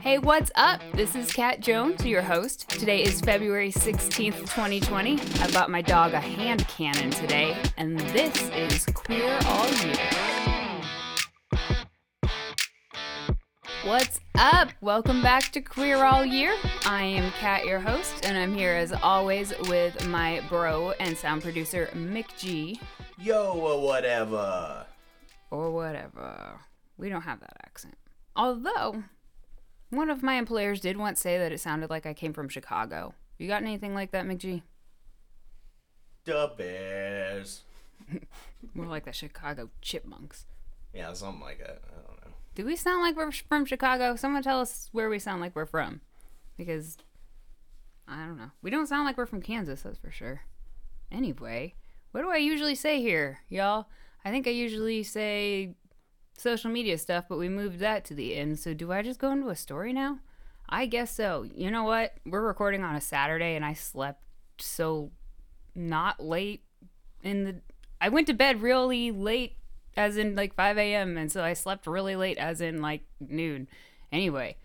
[0.00, 0.80] Hey, what's up?
[0.94, 2.70] This is Cat Jones, your host.
[2.70, 5.20] Today is February 16th, 2020.
[5.42, 10.08] I bought my dog a hand cannon today, and this is Queer All Year.
[13.84, 14.70] What's up?
[14.80, 16.54] Welcome back to Queer All Year.
[16.86, 21.42] I am Cat, your host, and I'm here as always with my bro and sound
[21.42, 22.80] producer, McG.
[23.18, 24.86] Yo, or whatever.
[25.50, 26.58] Or whatever.
[26.96, 27.98] We don't have that accent.
[28.34, 29.02] Although,
[29.90, 33.14] one of my employers did once say that it sounded like I came from Chicago.
[33.38, 34.62] You got anything like that, McG?
[36.24, 37.62] The Bears.
[38.74, 40.46] More like the Chicago Chipmunks.
[40.92, 41.82] Yeah, something like that.
[41.88, 42.32] I don't know.
[42.54, 44.16] Do we sound like we're from Chicago?
[44.16, 46.00] Someone tell us where we sound like we're from.
[46.56, 46.98] Because,
[48.06, 48.50] I don't know.
[48.62, 50.40] We don't sound like we're from Kansas, that's for sure.
[51.10, 51.74] Anyway,
[52.10, 53.86] what do I usually say here, y'all?
[54.24, 55.74] I think I usually say
[56.40, 58.58] social media stuff, but we moved that to the end.
[58.58, 60.20] So do I just go into a story now?
[60.68, 61.46] I guess so.
[61.54, 62.14] You know what?
[62.26, 64.22] We're recording on a Saturday and I slept
[64.58, 65.10] so
[65.74, 66.62] not late
[67.22, 67.56] in the
[68.00, 69.56] I went to bed really late
[69.96, 71.16] as in like 5 a.m.
[71.16, 73.68] and so I slept really late as in like noon.
[74.12, 74.56] Anyway,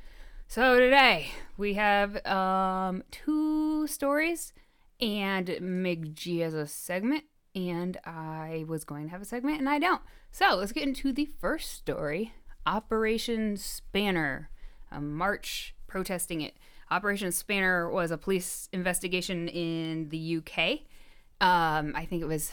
[0.48, 4.54] so today we have um two stories
[5.00, 7.24] and McG has a segment
[7.56, 10.02] and I was going to have a segment and I don't.
[10.36, 12.34] So let's get into the first story
[12.66, 14.50] Operation Spanner,
[14.92, 16.56] a march protesting it.
[16.90, 20.80] Operation Spanner was a police investigation in the UK.
[21.40, 22.52] Um, I think it was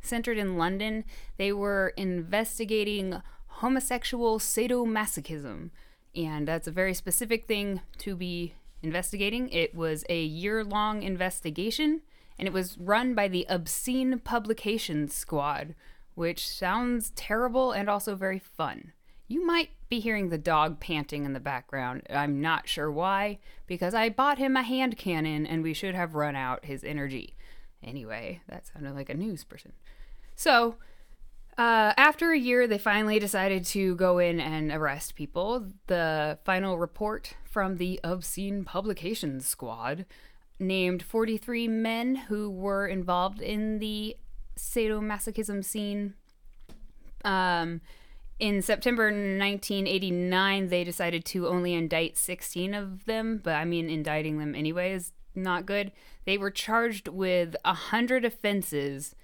[0.00, 1.04] centered in London.
[1.36, 5.68] They were investigating homosexual sadomasochism,
[6.16, 9.50] and that's a very specific thing to be investigating.
[9.50, 12.00] It was a year long investigation
[12.38, 15.74] and it was run by the Obscene Publications Squad,
[16.14, 18.92] which sounds terrible and also very fun.
[19.28, 22.02] You might be hearing the dog panting in the background.
[22.10, 26.14] I'm not sure why, because I bought him a hand cannon and we should have
[26.14, 27.34] run out his energy.
[27.82, 29.72] Anyway, that sounded like a news person.
[30.36, 30.76] So,
[31.58, 35.66] uh, after a year, they finally decided to go in and arrest people.
[35.86, 40.06] The final report from the Obscene Publications Squad
[40.58, 44.16] named 43 men who were involved in the
[44.62, 46.14] sadomasochism scene.
[47.24, 47.80] Um,
[48.38, 54.38] in September 1989, they decided to only indict 16 of them, but I mean, indicting
[54.38, 55.92] them anyway is not good.
[56.24, 59.14] They were charged with 100 offenses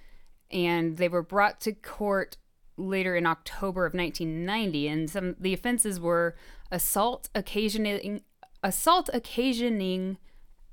[0.51, 2.37] and they were brought to court
[2.77, 6.35] later in October of 1990 and some the offenses were
[6.71, 8.21] assault occasioning
[8.63, 10.17] assault occasioning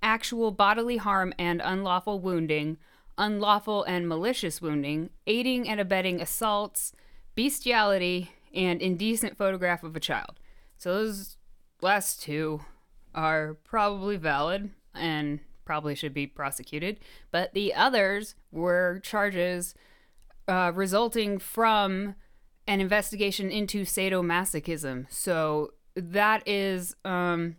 [0.03, 2.79] actual bodily harm and unlawful wounding,
[3.19, 6.93] unlawful and malicious wounding, aiding and abetting assaults,
[7.35, 10.41] bestiality, and indecent photograph of a child.
[10.79, 11.37] So those
[11.81, 12.61] last two
[13.15, 17.01] are probably valid and probably should be prosecuted,
[17.31, 19.75] but the others were charges
[20.49, 22.15] uh, resulting from
[22.69, 25.07] an investigation into sadomasochism.
[25.11, 27.57] So that is um,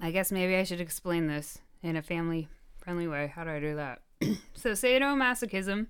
[0.00, 3.32] I guess maybe I should explain this in a family friendly way.
[3.34, 4.03] How do I do that?
[4.54, 5.86] so, sadomasochism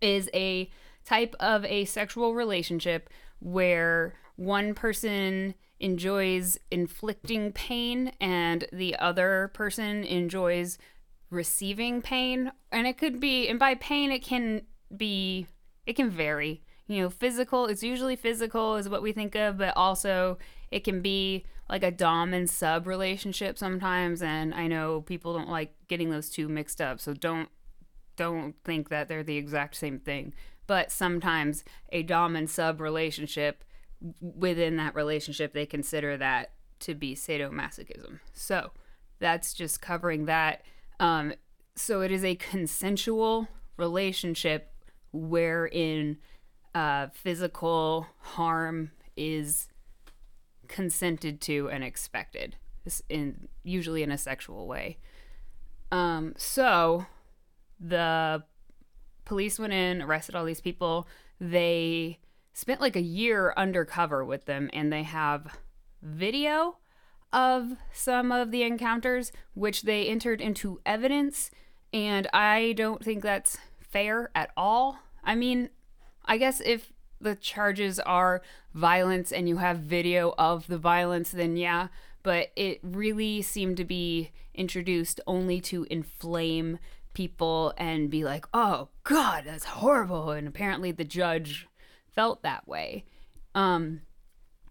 [0.00, 0.70] is a
[1.04, 10.04] type of a sexual relationship where one person enjoys inflicting pain and the other person
[10.04, 10.78] enjoys
[11.30, 12.52] receiving pain.
[12.72, 14.62] And it could be, and by pain, it can
[14.96, 15.46] be,
[15.86, 16.62] it can vary.
[16.86, 20.38] You know, physical, it's usually physical, is what we think of, but also
[20.70, 25.50] it can be like a dom and sub relationship sometimes and i know people don't
[25.50, 27.48] like getting those two mixed up so don't
[28.18, 30.34] don't think that they're the exact same thing.
[30.66, 33.64] But sometimes a dom and sub relationship
[34.20, 38.20] within that relationship they consider that to be sadomasochism.
[38.34, 38.72] So
[39.18, 40.62] that's just covering that.
[41.00, 41.32] Um,
[41.74, 44.74] so it is a consensual relationship
[45.12, 46.18] wherein
[46.74, 49.68] uh, physical harm is
[50.68, 52.56] consented to and expected
[53.08, 54.98] in usually in a sexual way.
[55.90, 57.06] Um, so
[57.80, 58.44] the
[59.24, 61.06] police went in arrested all these people.
[61.40, 62.18] They
[62.52, 65.58] spent like a year undercover with them and they have
[66.02, 66.78] video
[67.32, 71.50] of some of the encounters which they entered into evidence
[71.92, 74.98] and i don't think that's fair at all.
[75.22, 75.68] I mean
[76.24, 78.42] i guess if the charges are
[78.74, 81.88] violence and you have video of the violence, then yeah.
[82.22, 86.78] But it really seemed to be introduced only to inflame
[87.14, 90.30] people and be like, oh, God, that's horrible.
[90.30, 91.68] And apparently the judge
[92.14, 93.04] felt that way.
[93.54, 94.02] Um,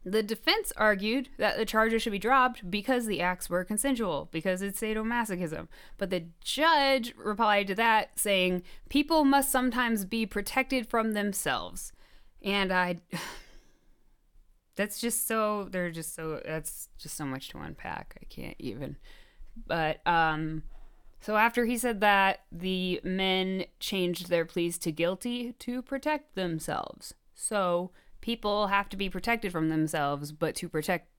[0.05, 4.61] The defense argued that the charges should be dropped because the acts were consensual, because
[4.61, 5.67] it's sadomasochism.
[5.97, 11.91] But the judge replied to that saying, people must sometimes be protected from themselves.
[12.47, 12.97] And I.
[14.75, 15.67] That's just so.
[15.69, 16.41] They're just so.
[16.45, 18.17] That's just so much to unpack.
[18.21, 18.97] I can't even.
[19.67, 20.63] But, um.
[21.19, 27.13] So after he said that, the men changed their pleas to guilty to protect themselves.
[27.33, 27.91] So
[28.21, 31.09] people have to be protected from themselves, but to protect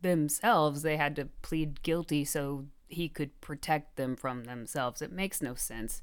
[0.00, 5.02] themselves, they had to plead guilty so he could protect them from themselves.
[5.02, 6.00] It makes no sense.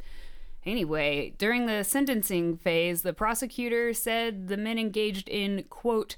[0.65, 6.17] Anyway, during the sentencing phase, the prosecutor said the men engaged in, quote,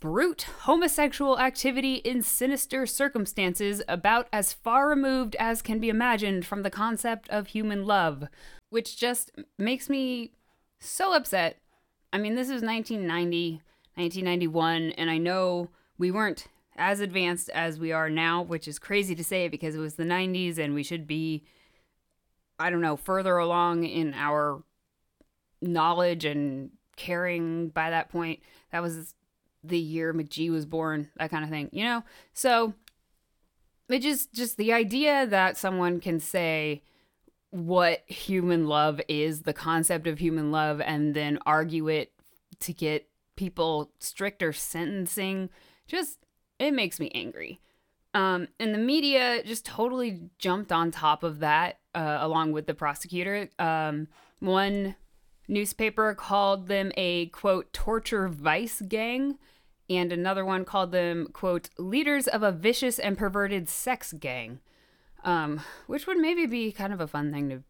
[0.00, 6.62] brute homosexual activity in sinister circumstances about as far removed as can be imagined from
[6.62, 8.24] the concept of human love,
[8.70, 10.30] which just makes me
[10.78, 11.58] so upset.
[12.12, 13.62] I mean, this is 1990,
[13.96, 16.46] 1991, and I know we weren't
[16.76, 20.04] as advanced as we are now, which is crazy to say because it was the
[20.04, 21.42] 90s and we should be,
[22.58, 24.62] I don't know, further along in our
[25.60, 28.40] knowledge and caring by that point.
[28.72, 29.14] That was
[29.64, 32.04] the year McG was born, that kind of thing, you know?
[32.32, 32.74] So
[33.88, 36.82] it just just the idea that someone can say
[37.50, 42.12] what human love is, the concept of human love, and then argue it
[42.60, 45.48] to get people stricter sentencing,
[45.86, 46.18] just
[46.58, 47.60] it makes me angry.
[48.14, 52.74] Um, and the media just totally jumped on top of that, uh, along with the
[52.74, 53.50] prosecutor.
[53.58, 54.06] Um,
[54.38, 54.94] one
[55.48, 59.38] newspaper called them a quote torture vice gang
[59.90, 64.60] and another one called them quote leaders of a vicious and perverted sex gang
[65.24, 67.62] um, which would maybe be kind of a fun thing to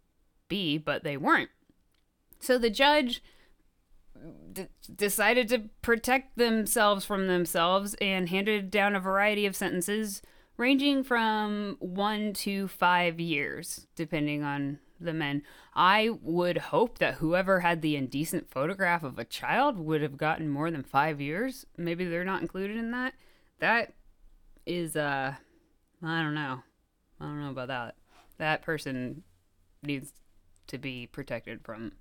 [0.48, 1.50] be but they weren't
[2.40, 3.22] so the judge
[4.52, 10.20] d- decided to protect themselves from themselves and handed down a variety of sentences
[10.58, 15.42] ranging from one to five years depending on the men.
[15.74, 20.48] I would hope that whoever had the indecent photograph of a child would have gotten
[20.50, 21.64] more than five years.
[21.76, 23.14] Maybe they're not included in that.
[23.60, 23.94] That
[24.66, 25.34] is, uh,
[26.02, 26.62] I don't know.
[27.20, 27.94] I don't know about that.
[28.38, 29.22] That person
[29.82, 30.12] needs
[30.66, 31.92] to be protected from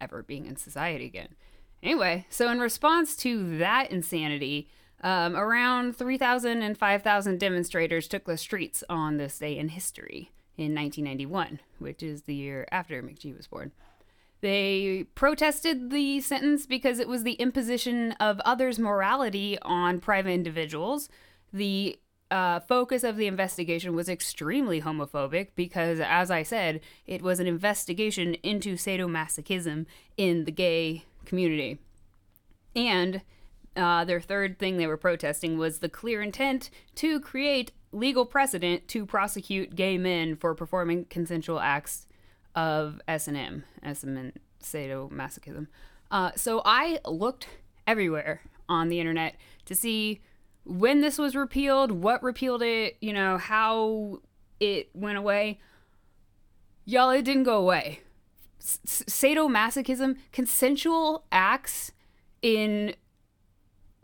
[0.00, 1.34] ever being in society again.
[1.82, 4.68] Anyway, so in response to that insanity,
[5.02, 10.74] um, around 3,000 and 5,000 demonstrators took the streets on this day in history in
[10.74, 13.72] 1991, which is the year after McG was born.
[14.40, 21.08] They protested the sentence because it was the imposition of others' morality on private individuals.
[21.52, 21.98] The
[22.30, 27.46] uh, focus of the investigation was extremely homophobic because, as I said, it was an
[27.46, 29.86] investigation into sadomasochism
[30.16, 31.78] in the gay community.
[32.76, 33.22] And
[33.76, 38.88] uh, their third thing they were protesting was the clear intent to create legal precedent
[38.88, 42.06] to prosecute gay men for performing consensual acts
[42.54, 44.32] of S&M, SM and
[44.62, 45.66] sadomasochism.
[46.10, 47.48] Uh, so I looked
[47.86, 49.36] everywhere on the internet
[49.66, 50.20] to see
[50.64, 54.20] when this was repealed, what repealed it, you know, how
[54.60, 55.60] it went away.
[56.84, 58.00] Y'all, it didn't go away.
[58.60, 61.92] S- sadomasochism, consensual acts
[62.40, 62.94] in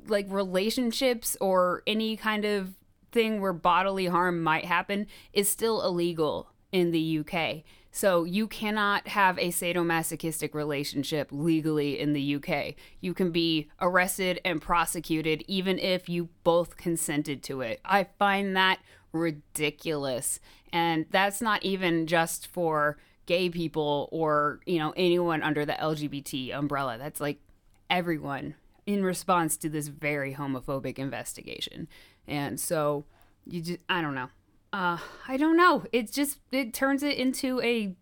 [0.07, 2.75] like relationships or any kind of
[3.13, 7.63] thing where bodily harm might happen is still illegal in the UK.
[7.93, 12.77] So you cannot have a sadomasochistic relationship legally in the UK.
[13.01, 17.81] You can be arrested and prosecuted even if you both consented to it.
[17.85, 18.79] I find that
[19.13, 20.39] ridiculous.
[20.73, 22.97] And that's not even just for
[23.27, 26.97] gay people or, you know, anyone under the LGBT umbrella.
[26.97, 27.41] That's like
[27.89, 28.55] everyone
[28.87, 31.89] in response to this very homophobic investigation.
[32.27, 33.05] And so
[33.47, 34.29] you just I don't know.
[34.73, 35.85] Uh I don't know.
[35.93, 37.95] It just it turns it into a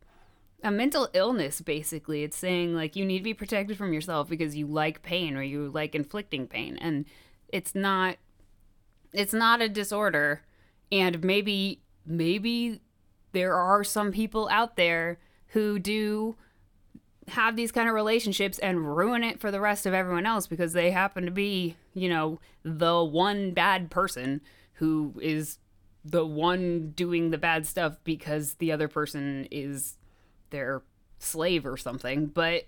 [0.63, 2.23] a mental illness basically.
[2.23, 5.43] It's saying like you need to be protected from yourself because you like pain or
[5.43, 7.05] you like inflicting pain and
[7.49, 8.17] it's not
[9.13, 10.43] it's not a disorder
[10.93, 12.81] and maybe maybe
[13.33, 15.19] there are some people out there
[15.49, 16.37] who do
[17.29, 20.73] have these kind of relationships and ruin it for the rest of everyone else because
[20.73, 24.41] they happen to be, you know, the one bad person
[24.75, 25.59] who is
[26.05, 29.97] the one doing the bad stuff because the other person is
[30.51, 30.83] their
[31.19, 32.27] slave or something.
[32.27, 32.65] But,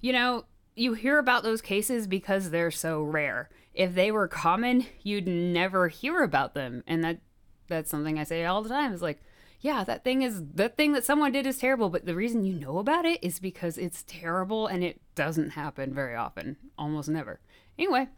[0.00, 0.44] you know,
[0.74, 3.48] you hear about those cases because they're so rare.
[3.72, 6.82] If they were common, you'd never hear about them.
[6.86, 7.18] And that
[7.66, 9.20] that's something I say all the time is like,
[9.64, 12.52] yeah, that thing is that thing that someone did is terrible, but the reason you
[12.52, 17.40] know about it is because it's terrible and it doesn't happen very often, almost never.
[17.78, 18.08] Anyway,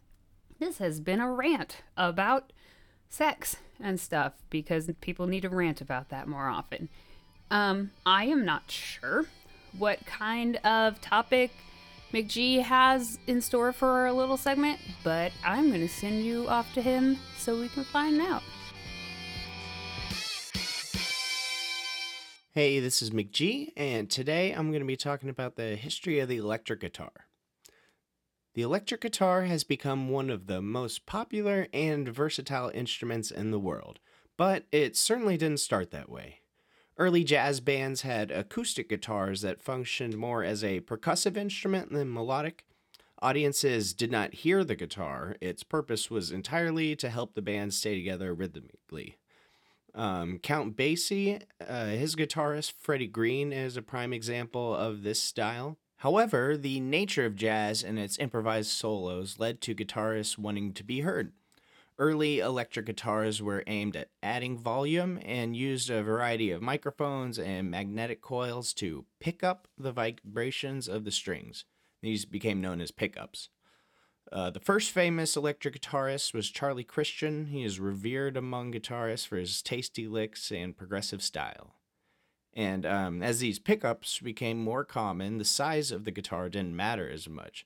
[0.59, 2.51] this has been a rant about
[3.07, 6.89] sex and stuff because people need to rant about that more often.
[7.49, 9.23] Um, I am not sure
[9.77, 11.51] what kind of topic
[12.11, 16.73] McG has in store for our little segment, but I'm going to send you off
[16.73, 18.43] to him so we can find out.
[22.57, 26.27] Hey, this is McG, and today I'm going to be talking about the history of
[26.27, 27.27] the electric guitar.
[28.55, 33.59] The electric guitar has become one of the most popular and versatile instruments in the
[33.59, 33.99] world,
[34.37, 36.39] but it certainly didn't start that way.
[36.97, 42.65] Early jazz bands had acoustic guitars that functioned more as a percussive instrument than melodic.
[43.21, 47.93] Audiences did not hear the guitar, its purpose was entirely to help the band stay
[47.93, 49.19] together rhythmically.
[49.93, 55.77] Um, Count Basie, uh, his guitarist Freddie Green, is a prime example of this style.
[55.97, 61.01] However, the nature of jazz and its improvised solos led to guitarists wanting to be
[61.01, 61.31] heard.
[61.99, 67.71] Early electric guitars were aimed at adding volume and used a variety of microphones and
[67.71, 71.65] magnetic coils to pick up the vibrations of the strings.
[72.03, 73.49] These became known as pickups.
[74.31, 77.45] Uh, the first famous electric guitarist was Charlie Christian.
[77.45, 81.75] He is revered among guitarists for his tasty licks and progressive style.
[82.53, 87.09] And um, as these pickups became more common, the size of the guitar didn't matter
[87.09, 87.65] as much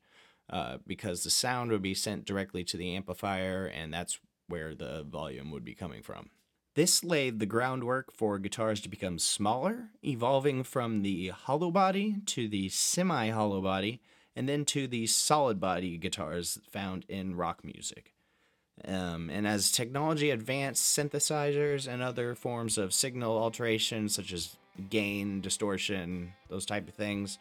[0.50, 5.04] uh, because the sound would be sent directly to the amplifier, and that's where the
[5.04, 6.30] volume would be coming from.
[6.76, 12.48] This laid the groundwork for guitars to become smaller, evolving from the hollow body to
[12.48, 14.02] the semi hollow body,
[14.36, 18.14] and then to the solid body guitars found in rock music.
[18.86, 24.56] Um, and as technology advanced, synthesizers and other forms of signal alteration, such as
[24.90, 27.38] gain, distortion, those type of things.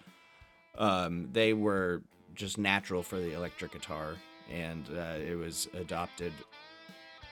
[0.77, 2.03] Um, they were
[2.35, 4.15] just natural for the electric guitar,
[4.51, 6.33] and uh, it was adopted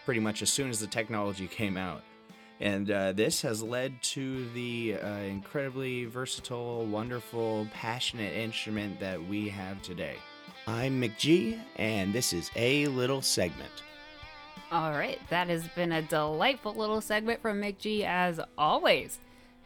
[0.05, 2.03] pretty much as soon as the technology came out.
[2.61, 9.49] And uh, this has led to the uh, incredibly versatile, wonderful, passionate instrument that we
[9.49, 10.17] have today.
[10.67, 13.71] I'm McG, and this is A Little Segment.
[14.71, 19.19] All right, that has been a delightful little segment from McG as always.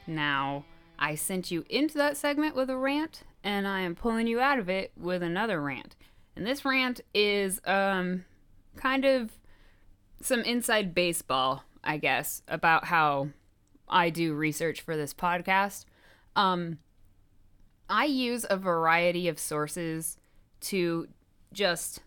[0.06, 0.64] Now,
[0.98, 4.60] I sent you into that segment with a rant, and I am pulling you out
[4.60, 5.96] of it with another rant.
[6.36, 8.24] And this rant is um
[8.76, 9.32] kind of
[10.20, 13.28] some inside baseball, I guess, about how
[13.88, 15.84] I do research for this podcast.
[16.36, 16.78] Um
[17.88, 20.16] I use a variety of sources
[20.62, 21.08] to
[21.52, 22.00] just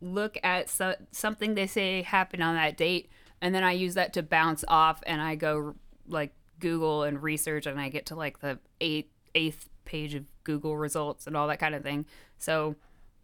[0.00, 3.08] look at so- something they say happened on that date
[3.40, 5.74] and then I use that to bounce off and I go
[6.06, 10.76] like Google and research, and I get to like the eighth eighth page of Google
[10.76, 12.06] results and all that kind of thing.
[12.38, 12.76] So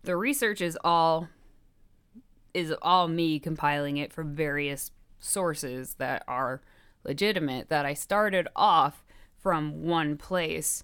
[0.03, 1.29] the research is all
[2.53, 6.63] is all me compiling it from various sources that are
[7.05, 9.05] legitimate that I started off
[9.39, 10.83] from one place,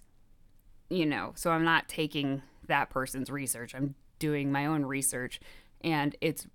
[0.88, 3.74] you know, so I'm not taking that person's research.
[3.74, 5.40] I'm doing my own research
[5.82, 6.46] and it's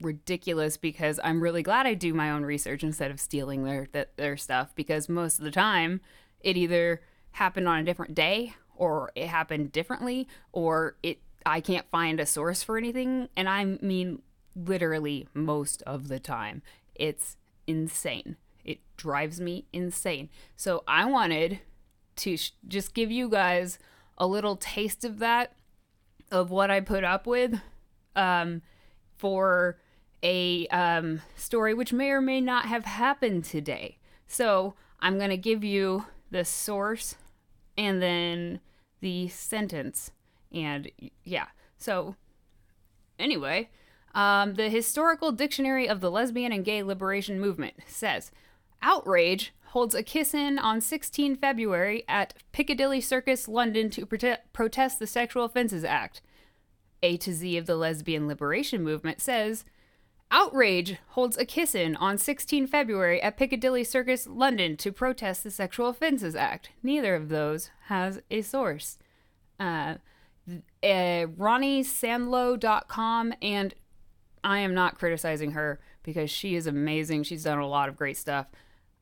[0.00, 4.36] ridiculous because I'm really glad I do my own research instead of stealing their their
[4.36, 6.00] stuff because most of the time
[6.40, 7.02] it either
[7.32, 12.26] happened on a different day or it happened differently or it I can't find a
[12.26, 14.22] source for anything and I mean
[14.54, 16.62] literally most of the time.
[16.98, 17.36] It's
[17.66, 18.36] insane.
[18.64, 20.28] It drives me insane.
[20.56, 21.60] So I wanted
[22.16, 23.78] to sh- just give you guys
[24.18, 25.54] a little taste of that
[26.30, 27.60] of what I put up with
[28.14, 28.60] um
[29.16, 29.78] for
[30.22, 33.98] a um, story which may or may not have happened today.
[34.26, 37.16] So I'm going to give you the source
[37.76, 38.60] and then
[39.00, 40.10] the sentence.
[40.52, 40.90] And
[41.24, 42.16] yeah, so
[43.18, 43.70] anyway,
[44.18, 48.32] um, the Historical Dictionary of the Lesbian and Gay Liberation Movement says
[48.82, 54.98] outrage holds a kiss in on 16 February at Piccadilly Circus, London to prote- protest
[54.98, 56.20] the Sexual Offences Act.
[57.00, 59.64] A to Z of the Lesbian Liberation Movement says
[60.32, 65.50] Outrage holds a kiss in on 16 February at Piccadilly Circus, London, to protest the
[65.52, 66.70] Sexual Offences Act.
[66.82, 68.98] Neither of those has a source.
[69.60, 69.94] Uh,
[70.82, 73.74] uh, RonniSanlo.com, and
[74.44, 77.24] I am not criticizing her because she is amazing.
[77.24, 78.46] She's done a lot of great stuff.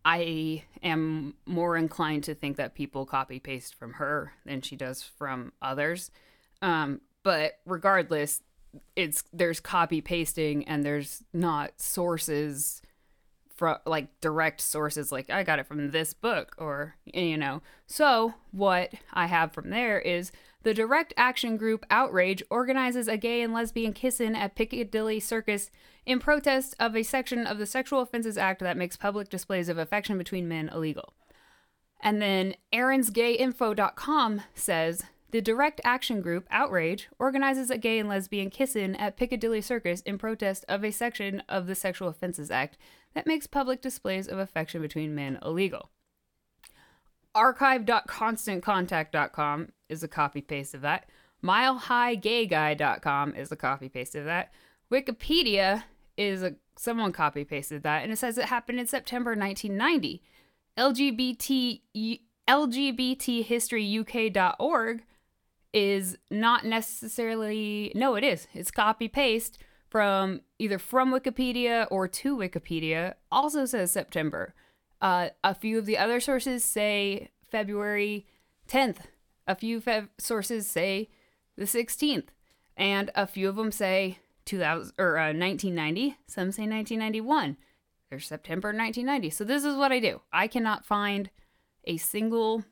[0.04, 5.02] I am more inclined to think that people copy paste from her than she does
[5.02, 6.10] from others.
[6.62, 8.40] Um, but regardless,
[8.94, 12.82] it's there's copy pasting and there's not sources
[13.56, 17.62] from like direct sources like I got it from this book or you know.
[17.86, 20.30] So what I have from there is
[20.66, 25.70] The Direct Action Group Outrage organizes a gay and lesbian kiss-in at Piccadilly Circus
[26.04, 29.78] in protest of a section of the Sexual Offences Act that makes public displays of
[29.78, 31.14] affection between men illegal.
[32.00, 38.96] And then aaronsgayinfo.com says the Direct Action Group Outrage organizes a gay and lesbian kiss-in
[38.96, 42.76] at Piccadilly Circus in protest of a section of the Sexual Offences Act
[43.14, 45.90] that makes public displays of affection between men illegal.
[47.36, 51.06] Archive.constantcontact.com is a copy paste of that.
[51.42, 54.52] MileHighGayGuy.com is a copy paste of that.
[54.90, 55.84] Wikipedia
[56.16, 60.22] is a someone copy pasted that, and it says it happened in September 1990.
[60.78, 61.80] LGBT
[62.48, 65.02] LGBTHistoryUK.org
[65.72, 68.48] is not necessarily no, it is.
[68.54, 73.14] It's copy paste from either from Wikipedia or to Wikipedia.
[73.32, 74.54] Also says September.
[75.00, 78.26] Uh, a few of the other sources say February
[78.68, 78.98] 10th.
[79.46, 81.08] A few fev- sources say
[81.56, 82.28] the 16th,
[82.76, 86.16] and a few of them say 2000 or uh, 1990.
[86.26, 87.56] Some say 1991.
[88.10, 89.30] There's September 1990.
[89.30, 90.20] So this is what I do.
[90.32, 91.30] I cannot find
[91.84, 92.64] a single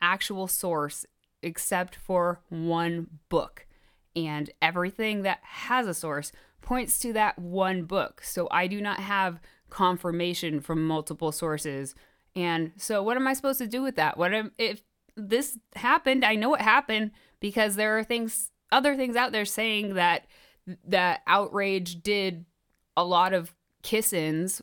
[0.00, 1.06] actual source
[1.42, 3.66] except for one book.
[4.14, 8.22] And everything that has a source points to that one book.
[8.22, 11.94] So I do not have confirmation from multiple sources.
[12.36, 14.18] And so what am I supposed to do with that?
[14.18, 14.82] What am, if
[15.16, 19.94] this happened, I know it happened because there are things other things out there saying
[19.94, 20.26] that
[20.86, 22.46] that outrage did
[22.96, 24.62] a lot of kiss-ins.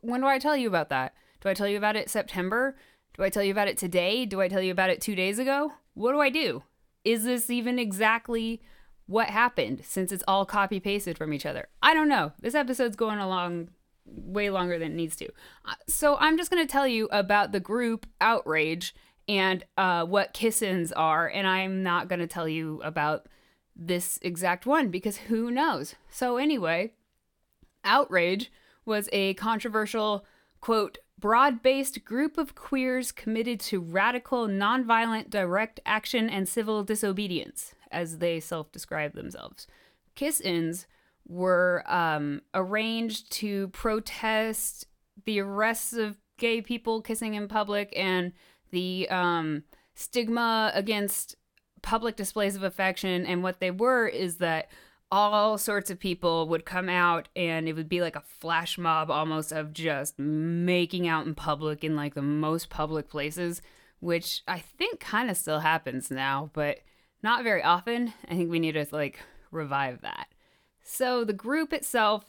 [0.00, 1.14] When do I tell you about that?
[1.40, 2.76] Do I tell you about it September?
[3.16, 4.26] Do I tell you about it today?
[4.26, 5.72] Do I tell you about it 2 days ago?
[5.94, 6.62] What do I do?
[7.04, 8.60] Is this even exactly
[9.06, 11.68] what happened since it's all copy pasted from each other?
[11.82, 12.32] I don't know.
[12.40, 13.70] This episode's going along
[14.04, 15.28] way longer than it needs to.
[15.64, 18.94] Uh, so I'm just going to tell you about the group Outrage
[19.28, 23.26] and uh, what kiss-ins are, and I'm not going to tell you about
[23.74, 25.94] this exact one because who knows.
[26.08, 26.92] So anyway,
[27.84, 28.50] Outrage
[28.84, 30.24] was a controversial
[30.60, 38.18] quote broad-based group of queers committed to radical nonviolent direct action and civil disobedience as
[38.18, 39.66] they self-describe themselves.
[40.14, 40.86] Kiss-ins
[41.26, 44.86] were um, arranged to protest
[45.24, 48.32] the arrests of gay people kissing in public and
[48.76, 49.62] the um,
[49.94, 51.34] stigma against
[51.80, 53.24] public displays of affection.
[53.24, 54.68] And what they were is that
[55.10, 59.10] all sorts of people would come out and it would be like a flash mob
[59.10, 63.62] almost of just making out in public in like the most public places,
[64.00, 66.80] which I think kind of still happens now, but
[67.22, 68.12] not very often.
[68.28, 70.26] I think we need to like revive that.
[70.82, 72.26] So the group itself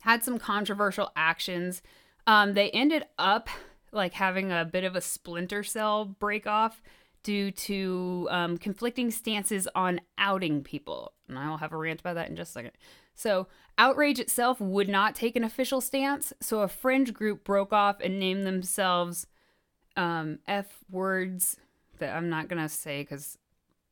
[0.00, 1.80] had some controversial actions.
[2.26, 3.48] Um, they ended up
[3.96, 6.82] like having a bit of a splinter cell break off
[7.22, 11.12] due to um, conflicting stances on outing people.
[11.28, 12.72] And I'll have a rant about that in just a second.
[13.14, 17.96] So, Outrage itself would not take an official stance, so a fringe group broke off
[18.00, 19.26] and named themselves
[19.96, 21.56] um, F words
[21.98, 23.36] that I'm not going to say because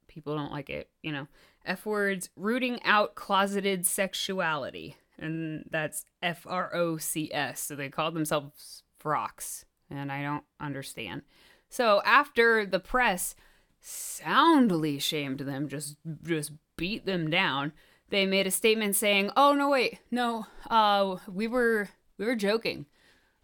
[0.09, 1.27] people don't like it, you know.
[1.67, 4.97] F words, rooting out closeted sexuality.
[5.19, 7.61] And that's F R O C S.
[7.61, 9.65] So they called themselves FROCS.
[9.97, 11.23] And I don't understand.
[11.69, 13.35] So after the press
[13.81, 17.73] soundly shamed them, just just beat them down,
[18.11, 22.87] they made a statement saying, "Oh no, wait, no, uh, we were we were joking.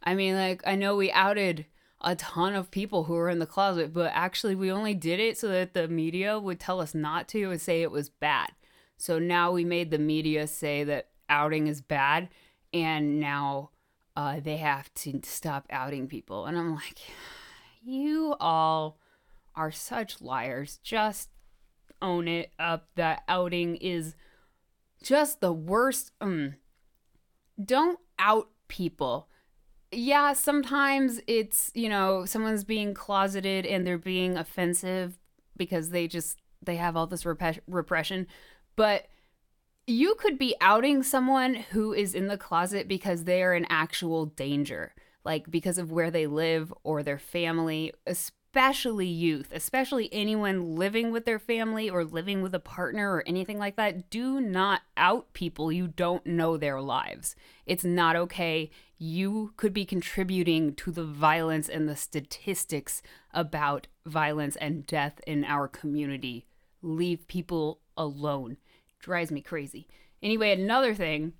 [0.02, 1.66] I mean, like I know we outed
[2.00, 5.36] a ton of people who were in the closet, but actually we only did it
[5.36, 8.52] so that the media would tell us not to and say it was bad.
[8.96, 12.28] So now we made the media say that outing is bad,
[12.72, 13.70] and now
[14.16, 16.46] uh, they have to stop outing people.
[16.46, 16.98] And I'm like,
[17.82, 18.98] you all
[19.54, 20.78] are such liars.
[20.82, 21.30] Just
[22.02, 24.14] own it up that outing is
[25.02, 26.12] just the worst.
[26.20, 26.56] Um,
[27.62, 29.28] don't out people.
[29.92, 35.18] Yeah, sometimes it's, you know, someone's being closeted and they're being offensive
[35.56, 38.26] because they just they have all this rep- repression,
[38.76, 39.06] but
[39.90, 44.26] you could be outing someone who is in the closet because they are in actual
[44.26, 51.10] danger, like because of where they live or their family, especially youth, especially anyone living
[51.10, 54.10] with their family or living with a partner or anything like that.
[54.10, 57.34] Do not out people you don't know their lives.
[57.66, 58.70] It's not okay.
[58.96, 65.44] You could be contributing to the violence and the statistics about violence and death in
[65.44, 66.46] our community.
[66.80, 68.56] Leave people alone
[69.00, 69.86] drives me crazy.
[70.22, 71.32] Anyway, another thing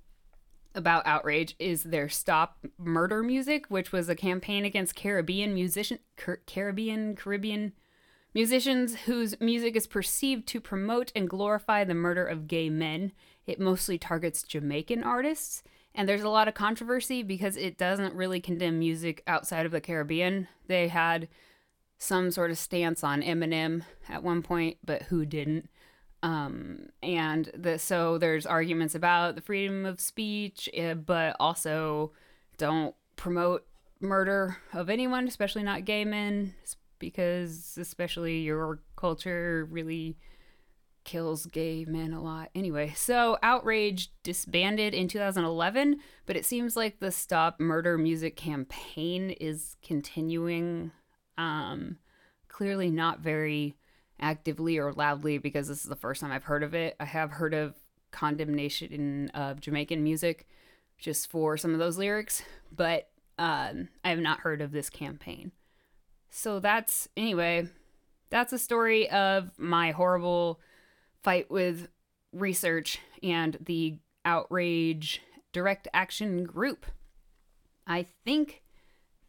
[0.73, 6.39] about outrage is their stop murder music which was a campaign against caribbean musician Car-
[6.47, 7.73] caribbean caribbean
[8.33, 13.11] musicians whose music is perceived to promote and glorify the murder of gay men.
[13.45, 18.39] It mostly targets Jamaican artists, and there's a lot of controversy because it doesn't really
[18.39, 20.47] condemn music outside of the Caribbean.
[20.67, 21.27] They had
[21.97, 25.69] some sort of stance on Eminem at one point, but who didn't?
[26.23, 32.11] Um, and the, so there's arguments about the freedom of speech, eh, but also
[32.57, 33.65] don't promote
[33.99, 36.53] murder of anyone, especially not gay men,
[36.99, 40.17] because especially your culture really
[41.03, 42.49] kills gay men a lot.
[42.53, 49.31] Anyway, so Outrage disbanded in 2011, but it seems like the Stop Murder Music campaign
[49.31, 50.91] is continuing.
[51.37, 51.97] Um,
[52.47, 53.75] clearly not very
[54.21, 56.95] actively or loudly because this is the first time I've heard of it.
[56.99, 57.75] I have heard of
[58.11, 60.47] condemnation of Jamaican music
[60.97, 65.51] just for some of those lyrics, but um, I have not heard of this campaign.
[66.29, 67.67] So that's, anyway,
[68.29, 70.59] that's a story of my horrible
[71.23, 71.87] fight with
[72.31, 76.85] research and the outrage direct action group.
[77.87, 78.61] I think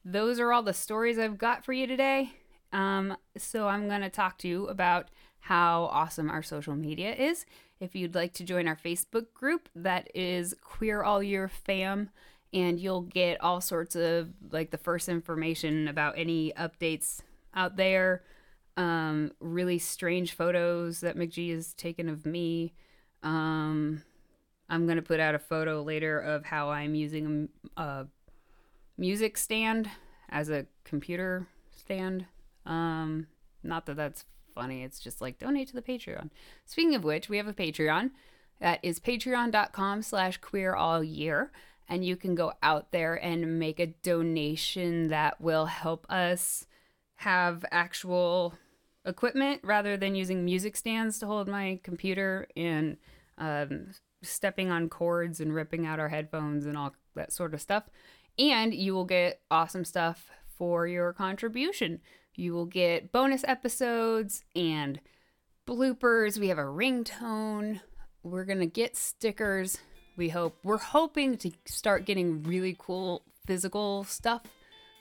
[0.05, 2.33] those are all the stories I've got for you today.
[2.73, 5.09] Um, so I'm going to talk to you about
[5.41, 7.45] how awesome our social media is.
[7.81, 12.11] If you'd like to join our Facebook group, that is Queer All Year Fam,
[12.53, 17.23] and you'll get all sorts of like the first information about any updates
[17.55, 18.23] out there.
[18.77, 22.73] Um, really strange photos that McG has taken of me.
[23.23, 24.03] Um,
[24.69, 28.07] I'm gonna put out a photo later of how I'm using a, a
[28.97, 29.91] music stand
[30.29, 32.27] as a computer stand.
[32.67, 33.27] Um,
[33.63, 34.83] not that that's funny.
[34.83, 36.31] It's just like donate to the Patreon.
[36.67, 38.11] Speaking of which, we have a Patreon
[38.61, 41.51] that is patreon.com slash queer all year.
[41.89, 46.67] And you can go out there and make a donation that will help us
[47.17, 48.55] have actual
[49.05, 52.97] equipment rather than using music stands to hold my computer and
[53.39, 53.89] um,
[54.23, 57.85] stepping on cords and ripping out our headphones and all that sort of stuff.
[58.39, 62.01] And you will get awesome stuff for your contribution.
[62.35, 65.01] You will get bonus episodes and
[65.67, 66.39] bloopers.
[66.39, 67.81] We have a ringtone.
[68.23, 69.79] We're going to get stickers.
[70.17, 74.43] We hope we're hoping to start getting really cool physical stuff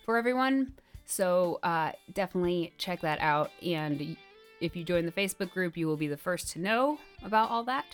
[0.06, 0.74] for everyone.
[1.06, 3.52] So uh, definitely check that out.
[3.66, 4.16] And
[4.62, 7.64] if you join the Facebook group, you will be the first to know about all
[7.66, 7.86] that.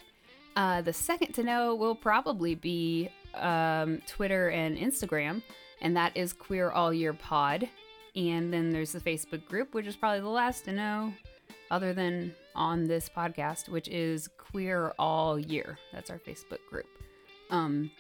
[0.55, 5.41] Uh, the second to know will probably be um, Twitter and Instagram,
[5.81, 7.69] and that is Queer All Year Pod.
[8.17, 11.13] And then there's the Facebook group, which is probably the last to know,
[11.69, 15.77] other than on this podcast, which is Queer All Year.
[15.93, 16.87] That's our Facebook group.
[17.51, 17.91] Um,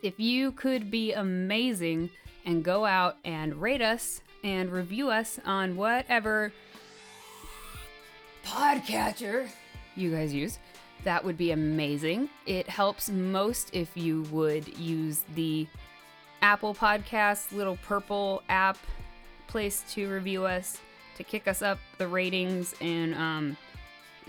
[0.00, 2.08] if you could be amazing
[2.44, 6.52] and go out and rate us and review us on whatever
[8.44, 9.48] podcatcher
[9.96, 10.60] you guys use,
[11.02, 12.28] that would be amazing.
[12.46, 15.66] It helps most if you would use the
[16.42, 18.78] Apple Podcast little purple app
[19.52, 20.78] place to review us,
[21.16, 23.56] to kick us up the ratings, and um,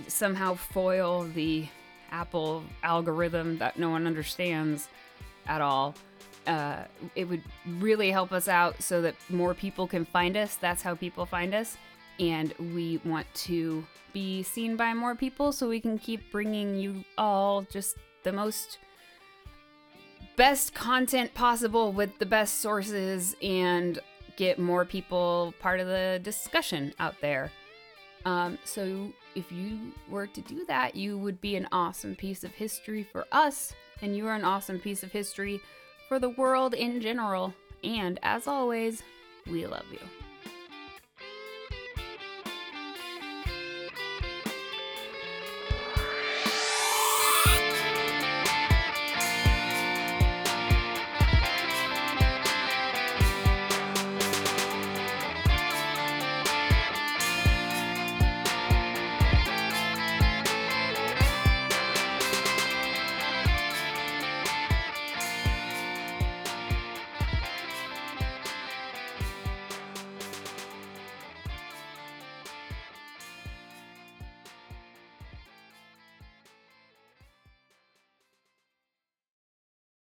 [0.08, 1.66] somehow foil the
[2.12, 4.90] Apple algorithm that no one understands
[5.48, 5.96] at all.
[6.46, 6.84] Uh,
[7.16, 7.42] it would
[7.80, 10.58] really help us out so that more people can find us.
[10.58, 11.78] That's how people find us.
[12.20, 17.06] And we want to be seen by more people so we can keep bringing you
[17.18, 18.78] all just the most
[20.36, 24.00] best content possible with the best sources and
[24.36, 27.52] get more people part of the discussion out there.
[28.26, 32.52] Um, so if you were to do that, you would be an awesome piece of
[32.52, 35.60] history for us, and you are an awesome piece of history
[36.08, 37.54] for the world in general.
[37.84, 39.04] And as always,
[39.46, 40.00] we love you.